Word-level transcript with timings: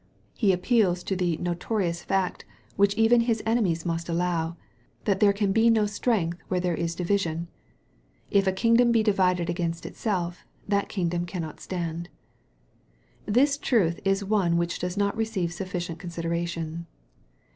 He 0.33 0.51
appeals 0.51 1.03
to 1.03 1.15
the 1.15 1.37
notorious 1.37 2.01
fact, 2.01 2.43
which 2.75 2.95
even 2.95 3.21
his 3.21 3.43
enemies 3.45 3.85
must 3.85 4.09
allow, 4.09 4.57
that 5.05 5.19
there 5.19 5.31
can 5.31 5.51
be 5.51 5.69
no 5.69 5.85
strength 5.85 6.39
where 6.47 6.59
there 6.59 6.73
is 6.73 6.95
division." 6.95 7.49
If 8.31 8.47
a 8.47 8.51
kingdom 8.51 8.91
be 8.91 9.03
divided 9.03 9.47
against 9.47 9.85
itself, 9.85 10.43
that 10.67 10.89
kingdom 10.89 11.27
cannot 11.27 11.59
stand." 11.59 12.09
This 13.27 13.59
truth 13.59 13.99
is 14.03 14.25
one 14.25 14.57
which 14.57 14.79
does 14.79 14.97
not 14.97 15.15
receive 15.15 15.53
sufficient 15.53 15.99
con 15.99 16.09
sideration. 16.09 16.85